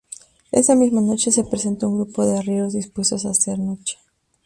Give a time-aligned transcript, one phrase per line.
[0.51, 3.99] Esa misma noche se presenta un grupo de arrieros dispuestos a hacer noche.